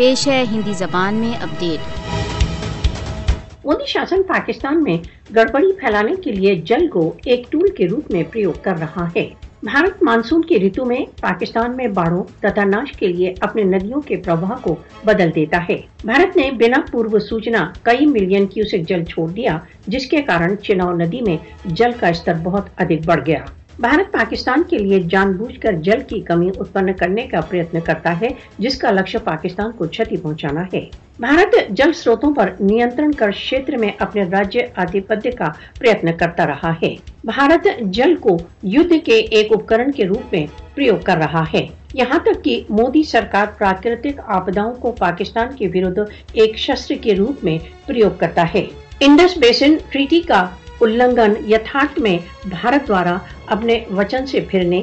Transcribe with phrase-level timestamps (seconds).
[0.00, 1.80] پیش ہے ہندی زبان میں اپڈیٹ۔
[3.64, 4.96] مودی شاسن پاکستان میں
[5.36, 9.28] گڑبڑی پھیلانے کے لیے جل کو ایک ٹول کے روپ میں پریوگ کر رہا ہے۔
[9.62, 14.16] بھارت مانسون کی ریتو میں پاکستان میں باڑوں تتا ناش کے لیے اپنے ندیوں کے
[14.16, 19.28] پرواہ کو بدل دیتا ہے۔ بھارت نے بنا پورو سوچنا کئی ملین کیوسک جل چھوڑ
[19.28, 23.44] دیا، جس کے کارن چناؤ ندی میں جل کا استر بہت ادھک بڑھ گیا۔
[23.80, 28.20] بھارت پاکستان کے لیے جان بوجھ کر جل کی کمی اتپن کرنے کا پریتن کرتا
[28.20, 30.80] ہے، جس کا لکش پاکستان کو چھتی پہنچانا ہے۔
[31.20, 35.48] بھارت جل سروتوں پر نینترن کر شیتر میں اپنے راجیہ آدھپتیہ کا
[35.78, 40.96] پریتن کرتا رہا ہے۔ بھارت جل کو یدھ کے ایک اپکرن کے روپ میں پریوگ
[41.04, 45.98] کر رہا ہے۔ یہاں تک کہ مودی سرکار پراکرتک آپداؤں کو پاکستان کے ورد
[46.32, 48.66] ایک شسر کے روپ میں پریوگ کرتا ہے۔
[49.00, 50.48] انڈس بیسن ٹریٹی کا
[50.80, 52.16] النگن یتھارتھ میں
[52.48, 53.16] بھارت دوارا
[53.46, 54.82] اپنے وچن سے پھرنے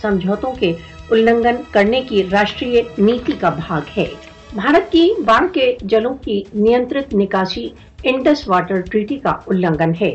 [0.00, 0.72] سمجھوتوں کے
[1.10, 4.06] النگن کرنے کی راشٹریہ نیتی کا بھاگ ہے
[4.54, 7.68] بھارت کی باڑھ کے جلوں کی نیترت نکاسی
[8.02, 10.14] انڈس واٹر ٹریٹی کا النگن ہے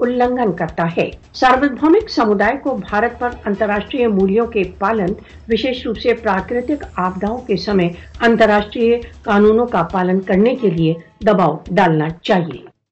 [0.00, 5.12] النگن کرتا ہے سارویدھومک سمدائے کو بھارت پر انترراشٹریہ مولیوں کے پالن
[5.48, 7.88] وشیش روپ سے پراکرتک آپداؤں کے سمے
[8.20, 10.94] انترراشٹریہ قانونوں کا پالن کرنے کے لیے
[11.26, 12.69] دباؤ ڈالنا چاہیے